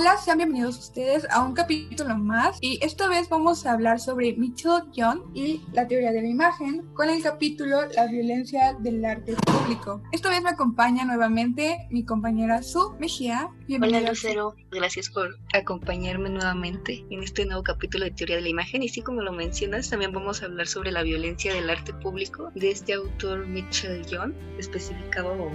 [0.00, 4.32] Hola, sean bienvenidos ustedes a un capítulo más y esta vez vamos a hablar sobre
[4.34, 9.34] Mitchell Young y la teoría de la imagen con el capítulo La violencia del arte
[9.44, 10.00] público.
[10.12, 13.50] Esta vez me acompaña nuevamente mi compañera Su Mejía.
[13.68, 13.98] Bienvenida.
[13.98, 18.82] Hola Lucero, gracias por acompañarme nuevamente en este nuevo capítulo de teoría de la imagen.
[18.82, 22.50] Y sí como lo mencionas también vamos a hablar sobre la violencia del arte público
[22.54, 25.50] de este autor Mitchell Young especificado.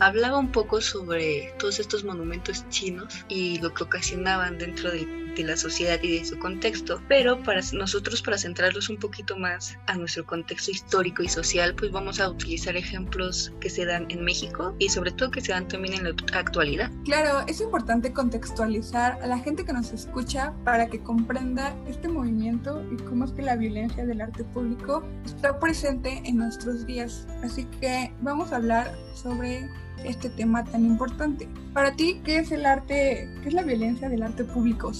[0.00, 4.90] Hablaba un poco sobre todos estos monumentos chinos y lo que ocasionaban dentro
[5.36, 7.00] de, la sociedad y de su contexto.
[7.08, 11.90] Pero para nosotros, para centrarlos un poquito más a nuestro contexto histórico y social, pues
[11.90, 15.68] vamos a utilizar ejemplos que se dan en México y sobre todo que se dan
[15.68, 16.90] también en la actualidad.
[17.04, 22.84] Claro, es importante contextualizar a la gente que nos escucha para que comprenda este movimiento
[22.90, 27.26] y cómo es que la violencia del arte público está presente en nuestros días.
[27.42, 29.68] Así que vamos a hablar sobre
[30.04, 31.48] este tema tan importante.
[31.72, 34.92] Para ti, ¿qué es el arte, qué es la violencia del arte público?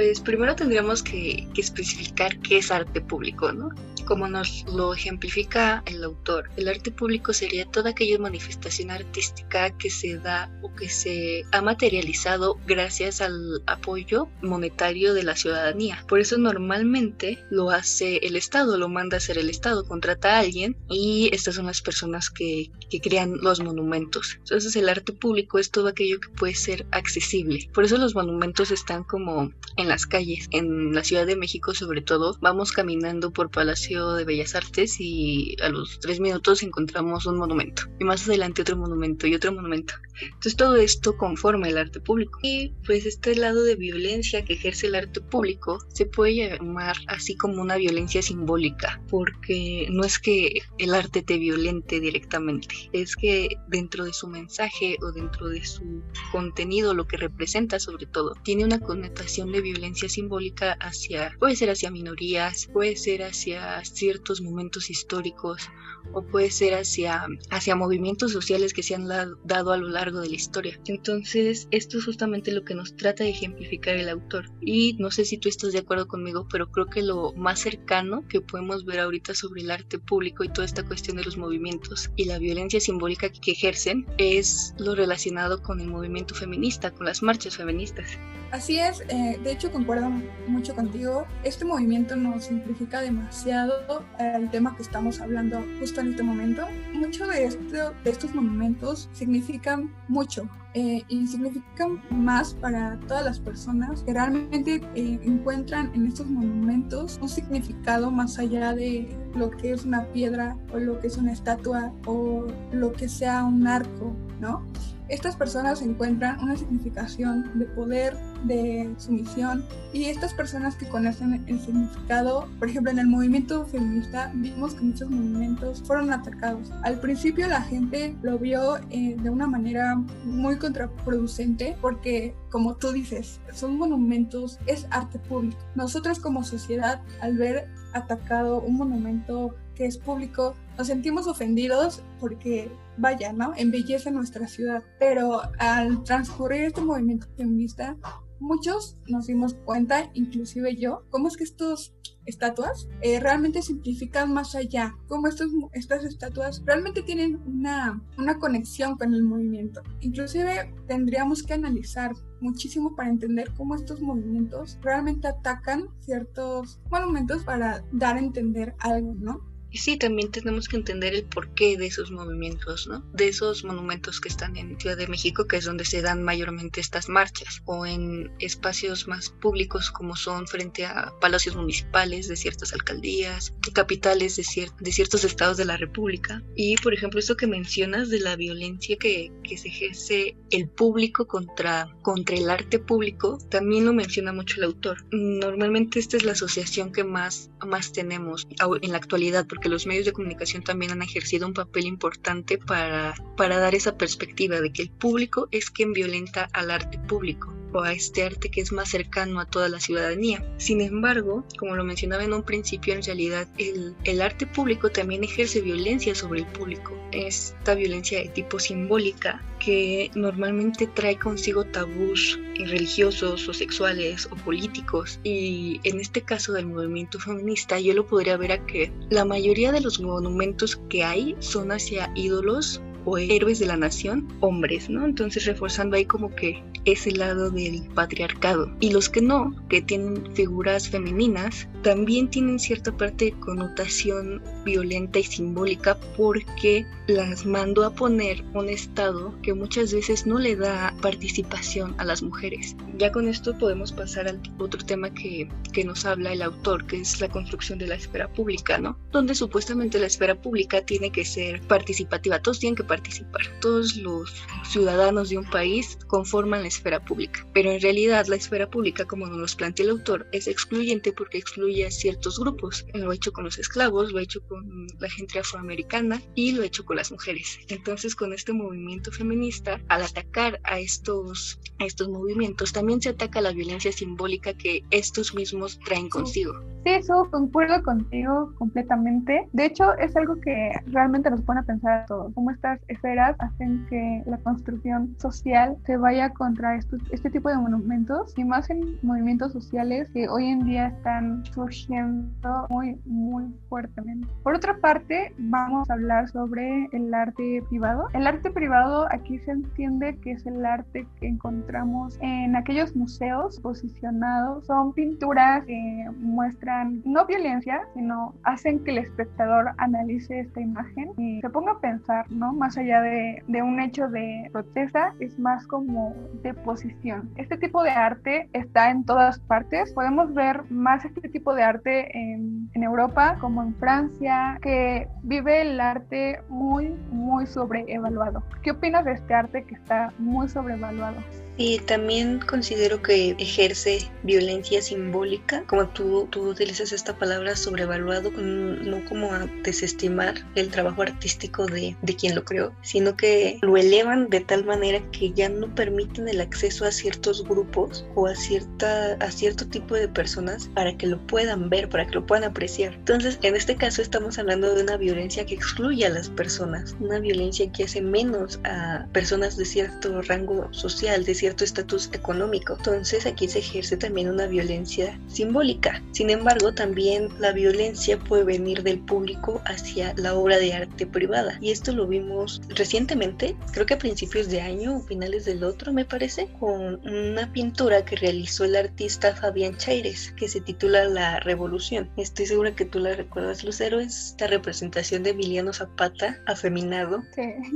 [0.00, 3.68] Pues primero tendríamos que, que especificar qué es arte público, ¿no?
[4.10, 6.50] como nos lo ejemplifica el autor.
[6.56, 11.62] El arte público sería toda aquella manifestación artística que se da o que se ha
[11.62, 16.04] materializado gracias al apoyo monetario de la ciudadanía.
[16.08, 20.40] Por eso normalmente lo hace el Estado, lo manda a hacer el Estado, contrata a
[20.40, 24.38] alguien y estas son las personas que, que crean los monumentos.
[24.38, 27.70] Entonces el arte público es todo aquello que puede ser accesible.
[27.72, 30.48] Por eso los monumentos están como en las calles.
[30.52, 35.56] En la Ciudad de México sobre todo vamos caminando por Palacio de Bellas Artes y
[35.62, 39.94] a los tres minutos encontramos un monumento y más adelante otro monumento y otro monumento.
[40.22, 42.38] Entonces todo esto conforma el arte público.
[42.42, 47.36] Y pues este lado de violencia que ejerce el arte público se puede llamar así
[47.36, 53.48] como una violencia simbólica, porque no es que el arte te violente directamente, es que
[53.68, 56.02] dentro de su mensaje o dentro de su
[56.32, 59.69] contenido, lo que representa sobre todo, tiene una connotación de violencia
[60.08, 65.68] simbólica hacia, puede ser hacia minorías, puede ser hacia ciertos momentos históricos
[66.12, 69.06] o puede ser hacia, hacia movimientos sociales que se han
[69.44, 70.80] dado a lo largo de la historia.
[70.86, 74.46] Entonces, esto es justamente lo que nos trata de ejemplificar el autor.
[74.60, 78.26] Y no sé si tú estás de acuerdo conmigo, pero creo que lo más cercano
[78.28, 82.10] que podemos ver ahorita sobre el arte público y toda esta cuestión de los movimientos
[82.16, 87.22] y la violencia simbólica que ejercen es lo relacionado con el movimiento feminista, con las
[87.22, 88.18] marchas feministas.
[88.50, 90.10] Así es, eh, de hecho concuerdo
[90.48, 91.26] mucho contigo.
[91.44, 93.74] Este movimiento nos simplifica demasiado
[94.18, 96.66] el tema que estamos hablando justo en este momento.
[96.94, 103.38] Mucho de, esto, de estos monumentos significan mucho eh, y significan más para todas las
[103.38, 109.72] personas que realmente eh, encuentran en estos monumentos un significado más allá de lo que
[109.72, 114.16] es una piedra o lo que es una estatua o lo que sea un arco,
[114.40, 114.64] ¿no?
[115.10, 121.60] Estas personas encuentran una significación de poder, de sumisión y estas personas que conocen el
[121.60, 126.70] significado, por ejemplo en el movimiento feminista vimos que muchos movimientos fueron atacados.
[126.84, 132.92] Al principio la gente lo vio eh, de una manera muy contraproducente porque como tú
[132.92, 135.58] dices, son monumentos, es arte público.
[135.74, 142.70] Nosotros como sociedad al ver atacado un monumento que es público, nos sentimos ofendidos porque,
[143.00, 143.52] vaya, ¿no?
[143.56, 144.82] Embellece nuestra ciudad.
[144.98, 147.96] Pero al transcurrir este movimiento feminista,
[148.40, 151.94] muchos nos dimos cuenta, inclusive yo, cómo es que estos
[152.26, 158.96] estatuas eh, realmente simplifican más allá, cómo estos, estas estatuas realmente tienen una, una conexión
[158.96, 159.82] con el movimiento.
[160.00, 167.84] Inclusive tendríamos que analizar muchísimo para entender cómo estos movimientos realmente atacan ciertos monumentos para
[167.92, 169.49] dar a entender algo, ¿no?
[169.70, 173.00] Y sí, también tenemos que entender el porqué de esos movimientos, ¿no?
[173.12, 176.80] De esos monumentos que están en Ciudad de México, que es donde se dan mayormente
[176.80, 182.72] estas marchas, o en espacios más públicos como son frente a palacios municipales de ciertas
[182.72, 186.42] alcaldías, capitales de, de ciertos estados de la República.
[186.56, 191.26] Y, por ejemplo, esto que mencionas de la violencia que, que se ejerce el público
[191.26, 195.04] contra, contra el arte público, también lo menciona mucho el autor.
[195.10, 198.48] Normalmente esta es la asociación que más, más tenemos
[198.82, 203.14] en la actualidad, porque los medios de comunicación también han ejercido un papel importante para,
[203.36, 207.82] para dar esa perspectiva de que el público es quien violenta al arte público o
[207.82, 210.44] a este arte que es más cercano a toda la ciudadanía.
[210.58, 215.24] Sin embargo, como lo mencionaba en un principio, en realidad el, el arte público también
[215.24, 216.92] ejerce violencia sobre el público.
[217.12, 225.20] Esta violencia de tipo simbólica que normalmente trae consigo tabús religiosos o sexuales o políticos
[225.22, 229.70] y en este caso del movimiento feminista yo lo podría ver a que la mayoría
[229.70, 235.04] de los monumentos que hay son hacia ídolos o héroes de la nación, hombres, ¿no?
[235.04, 238.70] Entonces reforzando ahí como que ese lado del patriarcado.
[238.80, 245.18] Y los que no, que tienen figuras femeninas, también tienen cierta parte de connotación violenta
[245.18, 250.94] y simbólica porque las mandó a poner un Estado que muchas veces no le da
[251.00, 252.76] participación a las mujeres.
[252.98, 257.00] Ya con esto podemos pasar al otro tema que, que nos habla el autor, que
[257.00, 258.98] es la construcción de la esfera pública, ¿no?
[259.10, 264.34] Donde supuestamente la esfera pública tiene que ser participativa, todos tienen que participar, todos los
[264.68, 269.26] ciudadanos de un país conforman la esfera pública, pero en realidad la esfera pública, como
[269.26, 272.86] nos plantea el autor, es excluyente porque excluye a ciertos grupos.
[272.94, 276.62] Lo ha hecho con los esclavos, lo ha hecho con la gente afroamericana y lo
[276.62, 277.58] ha hecho con las mujeres.
[277.68, 283.40] Entonces, con este movimiento feminista, al atacar a estos, a estos movimientos, también se ataca
[283.40, 286.54] la violencia simbólica que estos mismos traen consigo.
[286.84, 289.48] Sí, eso concuerdo contigo completamente.
[289.52, 293.36] De hecho, es algo que realmente nos pone a pensar a todos, cómo estas esferas
[293.38, 296.30] hacen que la construcción social se vaya
[296.60, 296.78] contra
[297.10, 302.66] este tipo de monumentos y más en movimientos sociales que hoy en día están surgiendo
[302.68, 304.26] muy, muy fuertemente.
[304.42, 308.08] Por otra parte, vamos a hablar sobre el arte privado.
[308.12, 313.58] El arte privado aquí se entiende que es el arte que encontramos en aquellos museos
[313.60, 314.66] posicionados.
[314.66, 321.40] Son pinturas que muestran no violencia, sino hacen que el espectador analice esta imagen y
[321.40, 322.52] se ponga a pensar, ¿no?
[322.52, 327.30] Más allá de, de un hecho de protesta, es más como de posición.
[327.36, 329.92] Este tipo de arte está en todas partes.
[329.92, 335.62] Podemos ver más este tipo de arte en, en Europa como en Francia, que vive
[335.62, 338.42] el arte muy, muy sobreevaluado.
[338.62, 341.16] ¿Qué opinas de este arte que está muy sobrevaluado?
[341.60, 349.04] Y también considero que ejerce violencia simbólica, como tú, tú utilizas esta palabra sobrevaluado, no
[349.04, 354.30] como a desestimar el trabajo artístico de, de quien lo creó, sino que lo elevan
[354.30, 359.18] de tal manera que ya no permiten el acceso a ciertos grupos o a, cierta,
[359.20, 362.94] a cierto tipo de personas para que lo puedan ver, para que lo puedan apreciar.
[362.94, 367.18] Entonces, en este caso estamos hablando de una violencia que excluye a las personas, una
[367.18, 372.74] violencia que hace menos a personas de cierto rango social, de cierto estatus económico.
[372.76, 376.02] Entonces aquí se ejerce también una violencia simbólica.
[376.12, 381.58] Sin embargo, también la violencia puede venir del público hacia la obra de arte privada.
[381.60, 385.92] Y esto lo vimos recientemente, creo que a principios de año o finales del otro,
[385.92, 391.40] me parece, con una pintura que realizó el artista Fabián Chaires, que se titula La
[391.40, 392.10] Revolución.
[392.16, 397.22] Estoy segura que tú la recuerdas, Lucero, es esta representación de Emiliano Zapata afeminado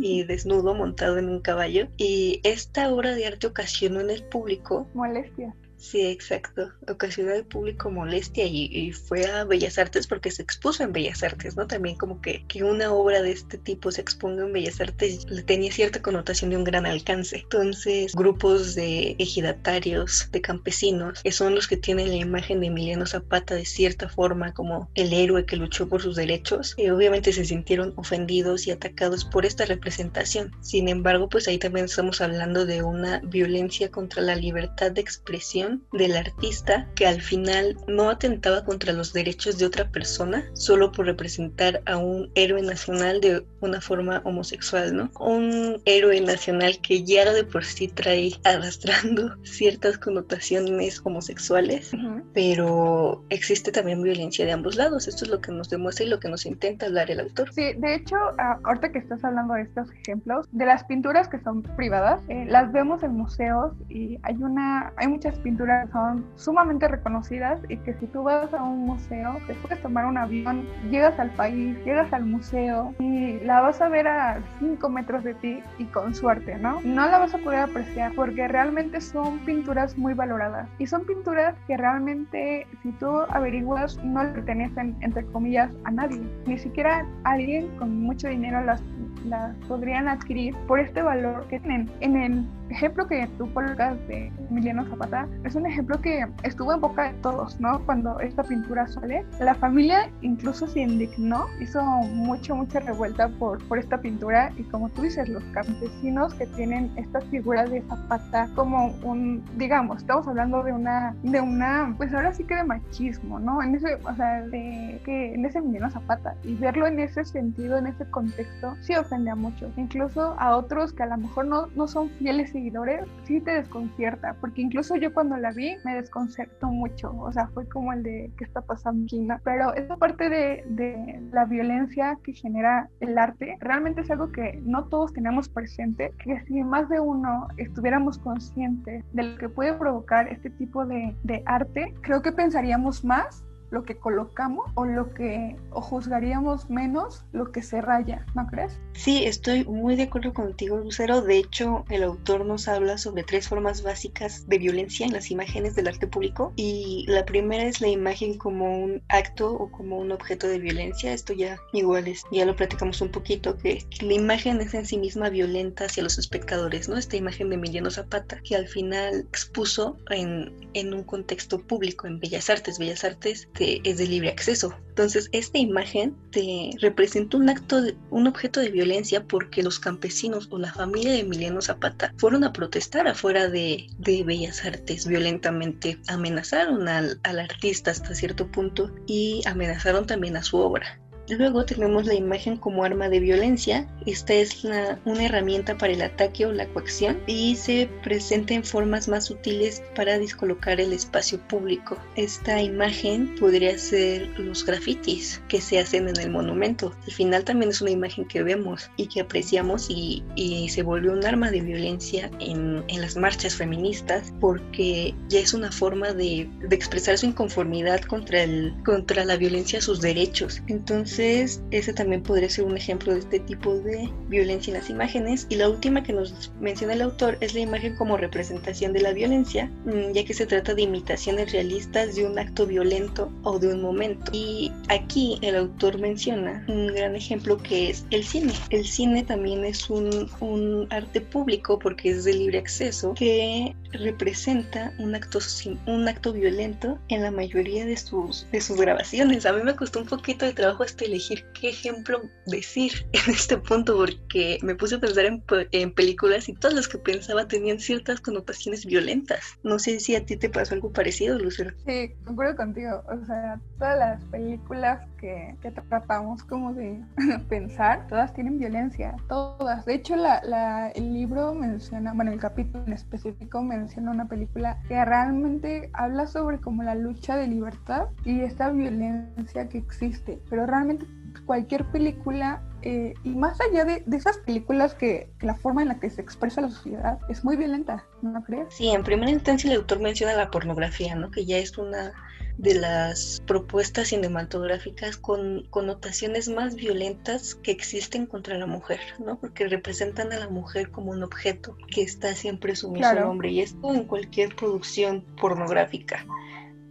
[0.01, 1.89] y desnudo montado en un caballo.
[1.97, 5.55] Y esta obra de arte ocasionó en el público molestia.
[5.85, 6.73] Sí, exacto.
[6.89, 11.57] Ocasionó al público molestia y, fue a Bellas Artes porque se expuso en Bellas Artes,
[11.57, 11.67] ¿no?
[11.67, 15.43] También como que, que una obra de este tipo se exponga en Bellas Artes le
[15.43, 17.37] tenía cierta connotación de un gran alcance.
[17.37, 23.05] Entonces, grupos de ejidatarios, de campesinos, que son los que tienen la imagen de Emiliano
[23.05, 27.45] Zapata de cierta forma como el héroe que luchó por sus derechos, eh, obviamente se
[27.45, 30.51] sintieron ofendidos y atacados por esta representación.
[30.63, 35.74] Sin embargo, pues ahí también estamos hablando de una violencia contra la libertad de expresión
[35.93, 41.07] del artista que al final no atentaba contra los derechos de otra persona solo por
[41.07, 45.11] representar a un héroe nacional de una forma homosexual, ¿no?
[45.19, 51.93] Un héroe nacional que ya de por sí trae arrastrando ciertas connotaciones homosexuales,
[52.33, 55.09] pero existe también violencia de ambos lados.
[55.09, 57.53] Esto es lo que nos demuestra y lo que nos intenta hablar el autor.
[57.53, 58.17] Sí, de hecho,
[58.65, 62.73] ahorita que estás hablando de estos ejemplos, de las pinturas que son privadas, eh, las
[62.73, 68.07] vemos en museos y hay una, hay muchas pinturas son sumamente reconocidas y que si
[68.07, 72.25] tú vas a un museo, te puedes tomar un avión, llegas al país, llegas al
[72.25, 76.81] museo y la vas a ver a 5 metros de ti y con suerte, ¿no?
[76.83, 81.55] No la vas a poder apreciar porque realmente son pinturas muy valoradas y son pinturas
[81.67, 88.01] que realmente si tú averiguas no pertenecen entre comillas a nadie, ni siquiera alguien con
[88.03, 88.83] mucho dinero las,
[89.25, 91.91] las podrían adquirir por este valor que tienen.
[92.01, 96.81] En el ejemplo que tú colocas de Emiliano Zapata es un ejemplo que estuvo en
[96.81, 97.85] boca de todos, ¿no?
[97.85, 103.79] Cuando esta pintura sale, la familia incluso se indignó, hizo mucho, mucha revuelta por, por
[103.79, 108.95] esta pintura y como tú dices, los campesinos que tienen esta figura de Zapata como
[109.03, 113.63] un, digamos, estamos hablando de una, de una, pues ahora sí que de machismo, ¿no?
[113.63, 117.79] En ese, o sea, de que en ese Emiliano Zapata y verlo en ese sentido,
[117.79, 119.71] en ese contexto, sí ofende ofende a muchos.
[119.77, 124.37] Incluso a otros que a lo mejor no, no son fieles seguidores, sí te desconcierta,
[124.41, 127.15] porque incluso yo cuando la vi me desconcertó mucho.
[127.19, 131.21] O sea, fue como el de qué está pasando aquí, Pero esa parte de, de
[131.33, 136.41] la violencia que genera el arte realmente es algo que no todos tenemos presente, que
[136.47, 141.43] si más de uno estuviéramos conscientes de lo que puede provocar este tipo de, de
[141.47, 143.45] arte, creo que pensaríamos más
[143.75, 148.79] lo que colocamos o lo que o juzgaríamos menos lo que se raya, ¿no crees?
[148.93, 151.21] Sí, estoy muy de acuerdo contigo, Lucero.
[151.21, 155.75] De hecho, el autor nos habla sobre tres formas básicas de violencia en las imágenes
[155.75, 160.13] del arte público y la primera es la imagen como un acto o como un
[160.13, 161.13] objeto de violencia.
[161.13, 164.99] Esto ya igual es, ya lo platicamos un poquito, que, la imagen es en sí
[164.99, 166.97] misma violenta hacia los espectadores, ¿no?
[166.97, 172.21] Esta imagen de Emiliano Zapata, que al final expuso en, en un contexto público, en
[172.21, 172.79] Bellas Artes.
[172.79, 174.75] Bellas Artes que es de libre acceso.
[174.89, 180.49] Entonces, esta imagen te representa un acto, de, un objeto de violencia porque los campesinos
[180.51, 185.99] o la familia de Emiliano Zapata fueron a protestar afuera de, Bellas Artes violentamente.
[186.07, 191.01] Amenazaron al, al artista hasta cierto punto y amenazaron también a su obra.
[191.29, 193.89] Luego tenemos la imagen como arma de violencia.
[194.05, 199.09] Esta es una herramienta para el ataque o la coacción y se presenta en formas
[199.09, 201.97] más sutiles para descolocar el espacio público.
[202.17, 206.95] Esta imagen podría ser los grafitis que se hacen en el monumento.
[207.07, 210.23] Al final también es una imagen que vemos y que apreciamos y,
[210.69, 216.13] se volvió un arma de violencia en, las marchas feministas porque ya es una forma
[216.13, 220.63] de, expresar su inconformidad contra, el, contra la violencia a sus derechos.
[220.69, 224.91] Entonces, entonces, ese también podría ser un ejemplo de este tipo de violencia en las
[224.91, 225.47] imágenes.
[225.49, 229.13] Y la última que nos menciona el autor es la imagen como representación de la
[229.13, 233.75] violencia, mm, ya que se trata de imitaciones realistas de un acto violento o de
[233.75, 234.33] un momento.
[234.35, 238.53] Y aquí el autor menciona un gran ejemplo que es el cine.
[238.71, 244.93] El cine también es un, un arte público porque es de libre acceso que representa
[244.99, 245.39] un acto,
[245.87, 249.47] un acto violento en la mayoría de sus, de sus grabaciones.
[249.47, 253.59] A mí me costó un poquito de trabajo este elegir qué ejemplo decir en este
[253.59, 255.43] punto porque me puse a pensar en,
[255.73, 259.59] en, películas y todas las que pensaba tenían ciertas connotaciones violentas.
[259.63, 261.75] No sé si a ti te pasó algo parecido, Lucero.
[261.87, 263.03] Sí, concuerdo contigo.
[263.09, 267.03] O sea, todas las películas que, que tratamos como de
[267.49, 269.87] pensar, todas tienen violencia, todas.
[269.87, 274.79] De hecho, la, la, el libro menciona, bueno, el capítulo en específico menciona una película
[274.87, 280.67] que realmente habla sobre como la lucha de libertad y esta violencia que existe, pero
[280.67, 281.07] realmente
[281.47, 286.11] cualquier película, eh, y más allá de, esas películas que, la forma en la que
[286.11, 288.75] se expresa la sociedad es muy violenta, ¿no crees?
[288.75, 291.31] Sí, en primera instancia el autor menciona la pornografía, ¿no?
[291.31, 292.13] Que ya es una
[292.59, 299.39] de las propuestas cinematográficas con connotaciones más violentas que existen contra la mujer, ¿no?
[299.39, 303.61] Porque representan a la mujer como un objeto que está siempre sumiso al hombre y
[303.61, 306.25] esto en cualquier producción pornográfica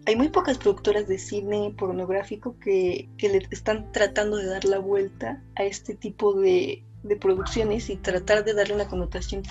[0.05, 5.41] hay muy pocas productoras de cine pornográfico que, le están tratando de dar la vuelta
[5.55, 6.83] a este tipo de,
[7.19, 9.43] producciones y tratar de darle una connotación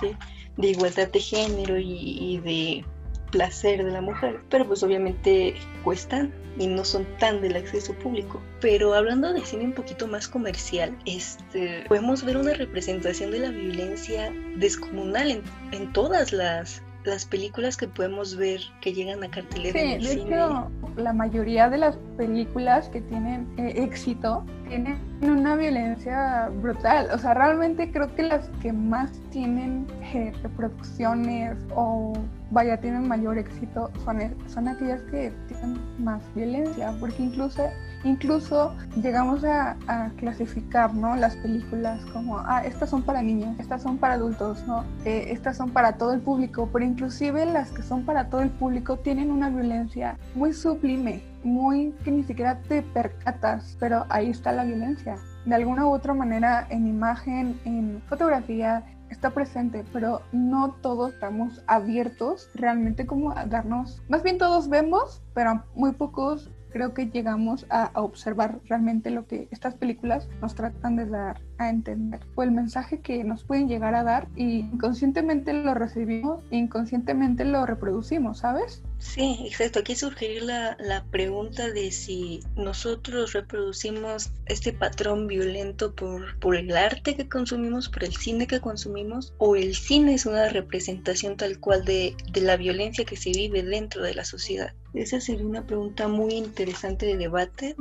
[0.57, 2.85] de, igualdad de género y, de
[3.33, 8.41] placer de la mujer, pero pues obviamente cuestan y no son tan del acceso público.
[8.61, 13.51] Pero hablando de cine un poquito más comercial, este, podemos ver una representación de la
[13.51, 19.73] violencia descomunal en, en todas las las películas que podemos ver que llegan a cartelera
[19.73, 26.49] sí, de hecho la mayoría de las películas que tienen eh, éxito tienen una violencia
[26.63, 32.15] brutal o sea realmente creo que las que más tienen eh, reproducciones o
[32.51, 37.63] vaya tienen mayor éxito son, son aquellas que tienen más violencia porque incluso
[38.05, 39.77] Incluso llegamos a,
[40.17, 41.15] clasificar ¿no?
[41.15, 44.85] las películas como, ah, estas son para niños, estas son para adultos, ¿no?
[45.05, 48.51] Eh, estas son para todo el público, pero inclusive las que son para todo el
[48.51, 54.53] público tienen una violencia muy sublime, muy que ni siquiera te percatas, pero ahí está
[54.53, 55.17] la violencia.
[55.45, 61.63] De alguna u otra manera, en imagen, en fotografía, está presente, pero no todos estamos
[61.67, 67.67] abiertos realmente como a darnos, más bien todos vemos, pero muy pocos creo que llegamos
[67.71, 72.51] a, observar realmente lo que estas películas nos tratan de dar a entender o el
[72.51, 78.83] mensaje que nos pueden llegar a dar y inconscientemente lo recibimos inconscientemente lo reproducimos, ¿sabes?
[78.99, 79.81] Sí, exacto.
[79.81, 86.77] Aquí surge la, la pregunta de si nosotros reproducimos este patrón violento por, por el
[86.77, 91.59] arte que consumimos, por el cine que consumimos, o el cine es una representación tal
[91.59, 94.73] cual de, de la violencia que se vive dentro de la sociedad.
[94.95, 97.75] Esa sería una pregunta muy interesante de debate.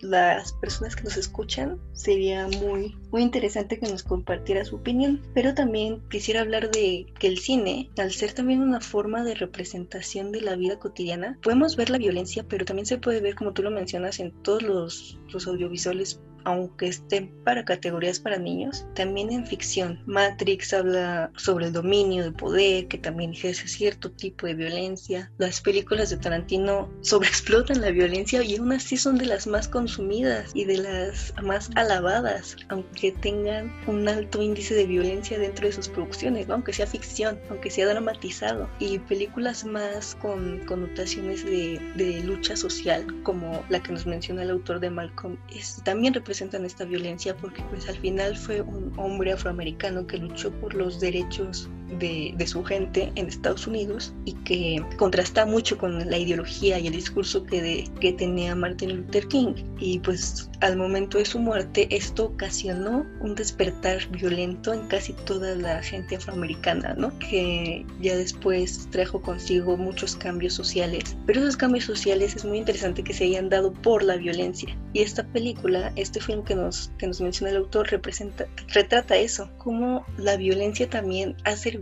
[0.00, 5.22] las personas que nos escuchan sería muy, muy interesante que nos compartiera su opinión.
[5.34, 10.32] Pero también quisiera hablar de que el cine, al ser también una forma de representación
[10.32, 13.62] de la vida cotidiana, podemos ver la violencia, pero también se puede ver, como tú
[13.62, 19.46] lo mencionas, en todos los, los audiovisuales aunque estén para categorías para niños, también en
[19.46, 20.00] ficción.
[20.06, 25.30] Matrix habla sobre el dominio de poder, que también ejerce cierto tipo de violencia.
[25.36, 30.50] Las películas de Tarantino sobreexplotan la violencia y aún así son de las más consumidas
[30.54, 35.88] y de las más alabadas, aunque tengan un alto índice de violencia dentro de sus
[35.88, 38.70] producciones, aunque sea ficción, aunque sea dramatizado.
[38.78, 44.50] Y películas más con connotaciones de, de lucha social, como la que nos menciona el
[44.50, 48.92] autor de Malcolm, es, también representa presentan esta violencia porque pues al final fue un
[48.96, 51.68] hombre afroamericano que luchó por los derechos
[51.98, 56.94] de, su gente en Estados Unidos y que contrasta mucho con la ideología y el
[56.94, 59.54] discurso que, que tenía Martin Luther King.
[59.78, 65.54] Y pues al momento de su muerte esto ocasionó un despertar violento en casi toda
[65.54, 67.16] la gente afroamericana, ¿no?
[67.18, 71.16] Que ya después trajo consigo muchos cambios sociales.
[71.26, 74.76] Pero esos cambios sociales es muy interesante que se hayan dado por la violencia.
[74.92, 79.50] Y esta película, este film que nos, que nos menciona el autor, representa, retrata eso,
[79.58, 81.77] cómo la violencia también ha servido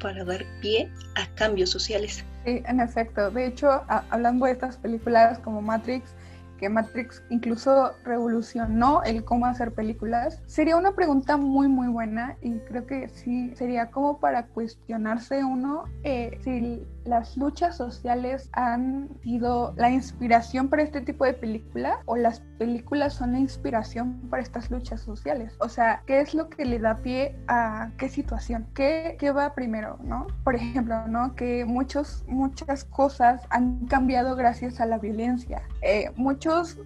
[0.00, 2.24] para dar pie a cambios sociales.
[2.44, 3.30] Sí, en efecto.
[3.30, 6.14] De hecho, hablando de estas películas como Matrix,
[6.60, 12.58] que Matrix incluso revolucionó el cómo hacer películas, sería una pregunta muy muy buena y
[12.60, 19.72] creo que sí sería como para cuestionarse uno eh, si las luchas sociales han sido
[19.76, 24.70] la inspiración para este tipo de películas o las películas son la inspiración para estas
[24.70, 25.56] luchas sociales.
[25.60, 28.66] O sea, ¿qué es lo que le da pie a qué situación?
[28.74, 30.26] ¿Qué, qué va primero, no?
[30.44, 31.34] Por ejemplo, ¿no?
[31.34, 35.62] Que muchos, muchas cosas han cambiado gracias a la violencia.
[35.82, 36.10] Eh,
[36.50, 36.78] muchos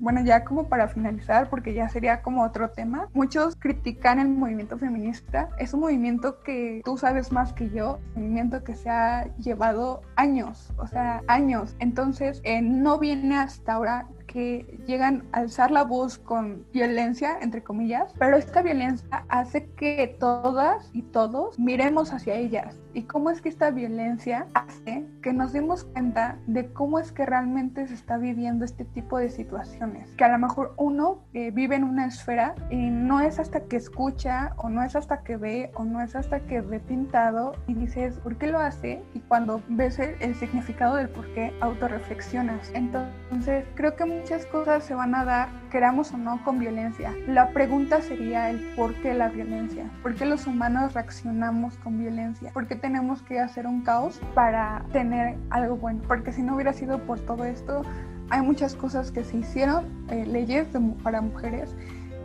[0.00, 4.78] bueno, ya como para finalizar, porque ya sería como otro tema, muchos critican el movimiento
[4.78, 5.50] feminista.
[5.58, 10.00] Es un movimiento que tú sabes más que yo, un movimiento que se ha llevado
[10.16, 11.76] años, o sea, años.
[11.80, 17.64] Entonces, eh, no viene hasta ahora que llegan a alzar la voz con violencia, entre
[17.64, 22.78] comillas, pero esta violencia hace que todas y todos miremos hacia ellas.
[22.92, 27.24] ¿Y cómo es que esta violencia hace que nos demos cuenta de cómo es que
[27.24, 30.10] realmente se está viviendo este tipo de situaciones?
[30.16, 33.76] Que a lo mejor uno eh, vive en una esfera y no es hasta que
[33.76, 37.74] escucha o no es hasta que ve o no es hasta que ve pintado y
[37.74, 39.02] dices, ¿por qué lo hace?
[39.14, 42.72] Y cuando ves el, el significado del por qué, autorreflexionas.
[42.74, 47.14] Entonces, creo que muchas cosas se van a dar, queramos o no, con violencia.
[47.26, 49.90] La pregunta sería el por qué la violencia.
[50.02, 52.50] ¿Por qué los humanos reaccionamos con violencia?
[52.52, 56.02] ¿Por qué tenemos que hacer un caos para tener algo bueno?
[56.06, 57.82] Porque si no hubiera sido por todo esto,
[58.28, 60.68] hay muchas cosas que se hicieron, eh, leyes
[61.02, 61.74] para mujeres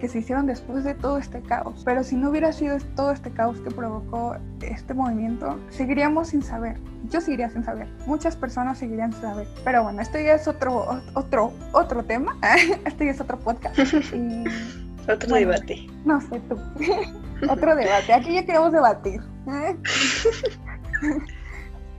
[0.06, 1.82] que se hicieron después de todo este caos.
[1.84, 6.78] Pero si no hubiera sido todo este caos que provocó este movimiento, seguiríamos sin saber.
[7.10, 7.88] Yo seguiría sin saber.
[8.06, 9.48] Muchas personas seguirían sin saber.
[9.64, 12.38] Pero bueno, esto ya es otro, otro, otro tema.
[12.86, 13.80] este ya es otro podcast.
[15.10, 15.88] otro debate.
[16.06, 16.56] No sé tú.
[17.50, 18.14] otro debate.
[18.14, 19.22] Aquí ya queremos debatir.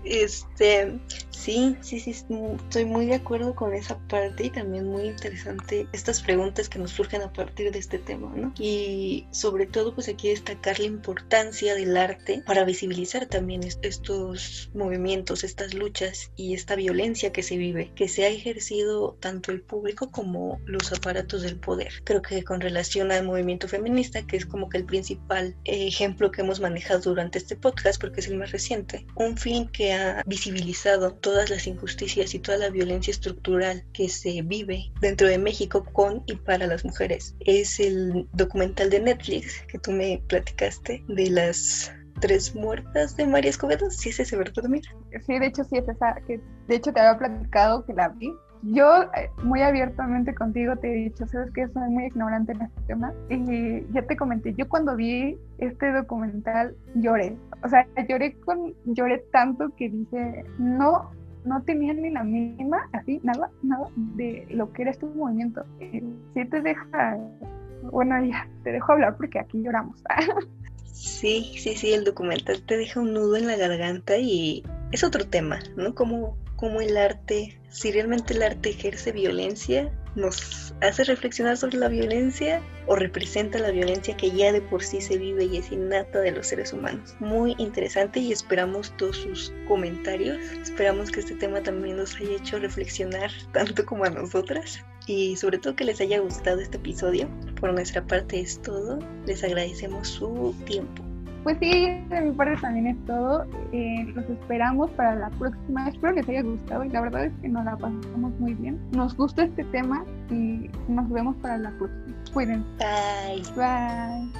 [0.05, 1.01] este,
[1.37, 6.23] Sí, sí, sí, estoy muy de acuerdo con esa parte y también muy interesante estas
[6.23, 8.53] preguntas que nos surgen a partir de este tema, ¿no?
[8.59, 15.45] Y sobre todo, pues aquí destacar la importancia del arte para visibilizar también estos movimientos,
[15.45, 20.11] estas luchas y esta violencia que se vive, que se ha ejercido tanto el público
[20.11, 21.93] como los aparatos del poder.
[22.05, 26.41] Creo que con relación al movimiento feminista, que es como que el principal ejemplo que
[26.41, 31.13] hemos manejado durante este podcast, porque es el más reciente, un film que ha visibilizado
[31.27, 35.85] todo todas las injusticias y toda la violencia estructural que se vive dentro de México
[35.93, 37.37] con y para las mujeres.
[37.41, 43.51] Es el documental de Netflix que tú me platicaste de las tres muertas de María
[43.51, 43.91] Escobedo.
[43.91, 44.91] ¿Sí es ese, verdad, mira?
[45.27, 48.33] Sí, de hecho sí es esa, que de hecho te había platicado que la vi.
[48.63, 52.81] Yo eh, muy abiertamente contigo te he dicho, sabes que soy muy ignorante en este
[52.87, 58.75] tema y ya te comenté, yo cuando vi este documental lloré, o sea, lloré con
[58.87, 61.11] lloré tanto que dije, no
[61.47, 65.65] no tenían ni la mínima, así, nada, nada de lo que era este movimiento.
[65.81, 66.03] Eh,
[66.35, 67.19] sí te deja,
[67.83, 70.03] bueno, ya, te dejo hablar porque aquí lloramos.
[70.85, 75.25] sí, sí, sí, el documental te deja un nudo en la garganta y es otro
[75.27, 75.95] tema, ¿no?
[75.95, 81.89] Como, como el arte, si realmente el arte ejerce violencia nos hace reflexionar sobre la
[81.89, 86.21] violencia o representa la violencia que ya de por sí se vive y es innata
[86.21, 87.15] de los seres humanos.
[87.21, 90.39] Muy interesante y esperamos todos sus comentarios.
[90.63, 95.59] Esperamos que este tema también nos haya hecho reflexionar tanto como a nosotras y sobre
[95.59, 97.29] todo que les haya gustado este episodio.
[97.61, 98.99] Por nuestra parte es todo.
[99.27, 101.16] Les agradecemos su tiempo.
[101.47, 103.47] Pues sí, de mi parte también es todo.
[103.71, 105.89] Eh, los esperamos para la próxima.
[105.89, 108.81] Espero les haya gustado y la verdad es que nos la pasamos muy bien.
[108.91, 112.17] Nos gusta este tema y nos vemos para la próxima.
[112.33, 112.67] Cuídense.
[113.55, 114.31] Bye.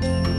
[0.00, 0.35] Bye.